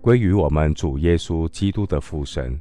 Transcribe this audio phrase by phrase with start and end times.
[0.00, 2.58] 归于我们主耶稣基督的父神。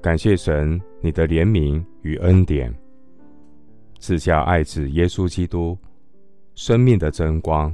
[0.00, 2.74] 感谢神，你的怜悯与恩典，
[4.00, 5.78] 赐下爱子耶稣基督，
[6.56, 7.72] 生命的真光，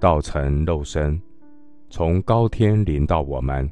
[0.00, 1.20] 道成肉身，
[1.88, 3.70] 从高天临到我们，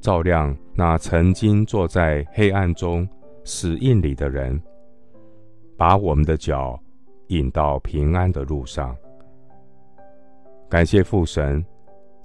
[0.00, 3.08] 照亮那曾经坐在黑暗中
[3.44, 4.60] 死印里的人，
[5.76, 6.76] 把我们的脚
[7.28, 8.96] 引到平安的路上。
[10.68, 11.64] 感谢父神，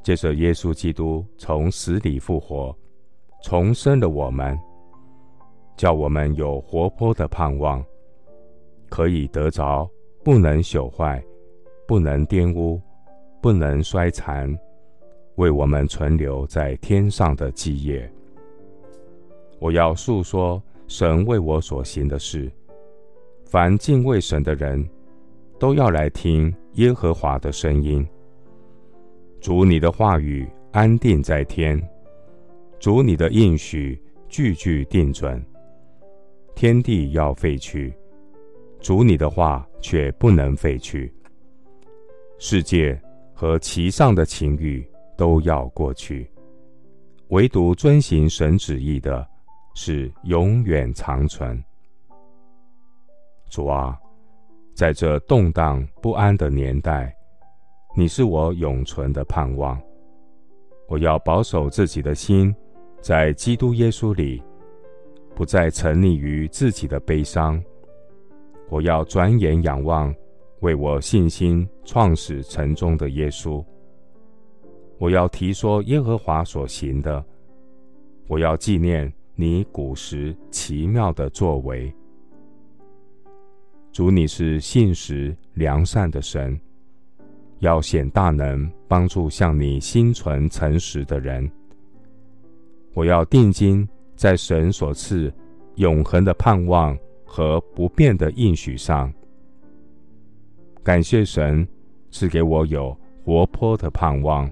[0.06, 2.74] 借着耶稣基督从死里复活。
[3.42, 4.56] 重生的我们，
[5.76, 7.84] 叫我们有活泼的盼望，
[8.88, 9.90] 可以得着
[10.24, 11.20] 不能朽坏、
[11.88, 12.80] 不能玷污、
[13.42, 14.56] 不能衰残，
[15.38, 18.08] 为我们存留在天上的基业。
[19.58, 22.52] 我要述说神为我所行的事，
[23.44, 24.88] 凡敬畏神的人，
[25.58, 28.08] 都要来听耶和华的声音。
[29.46, 31.80] 主你的话语安定在天。
[32.80, 33.96] 主你的应许
[34.28, 35.40] 句句定准，
[36.56, 37.94] 天地要废去，
[38.80, 41.14] 主你的话却不能废去。
[42.40, 43.00] 世界
[43.36, 44.84] 和其上的情欲
[45.16, 46.28] 都要过去，
[47.28, 49.30] 唯独遵行神旨意的，
[49.76, 51.64] 是永远长存。
[53.52, 53.96] 主啊，
[54.74, 57.15] 在这动荡不安的年代，
[57.98, 59.82] 你是我永存的盼望。
[60.88, 62.54] 我要保守自己的心。
[63.02, 64.42] 在基督耶稣里，
[65.36, 67.64] 不再沉溺于自己的悲伤。
[68.68, 70.14] 我要转眼仰望，
[70.62, 73.64] 为我信心创始成终的耶稣。
[74.98, 77.24] 我要提说耶和华所行的。
[78.28, 81.94] 我要纪念你古时奇妙的作为。
[83.92, 86.60] 主，你是信实良善的神，
[87.66, 91.50] 要显大能，帮助向你心存诚实的人。
[92.94, 95.34] 我要定睛在神所赐
[95.78, 96.96] 永恒的盼望
[97.26, 99.12] 和不变的应许上。
[100.84, 101.68] 感谢神
[102.12, 104.50] 赐给我有活泼的盼望。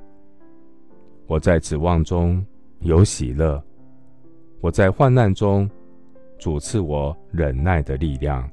[1.28, 2.44] 我在指望中
[2.80, 3.64] 有喜乐，
[4.60, 5.70] 我在患难中
[6.40, 8.50] 主赐我忍耐的力量。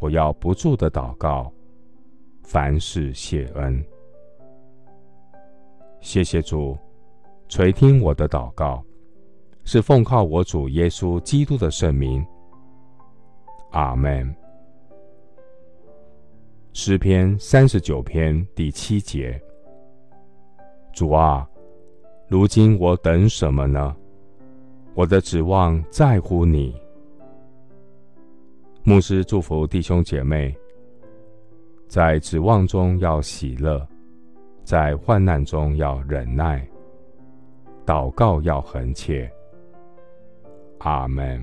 [0.00, 1.52] 我要不住的祷告，
[2.42, 3.84] 凡事谢恩。
[6.00, 6.76] 谢谢主。
[7.48, 8.82] 垂听我的祷告，
[9.64, 12.24] 是奉靠我主耶稣基督的圣名。
[13.72, 14.34] 阿门。
[16.72, 19.38] 诗篇三十九篇第七节：
[20.94, 21.46] 主啊，
[22.26, 23.94] 如今我等什么呢？
[24.94, 26.74] 我的指望在乎你。
[28.82, 30.56] 牧师祝福弟兄姐妹，
[31.92, 33.86] 在指望中要喜乐，
[34.64, 36.66] 在患难中要忍耐。
[37.84, 39.30] 祷告要恒切，
[40.78, 41.38] 阿门。